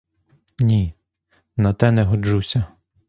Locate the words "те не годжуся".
1.73-2.65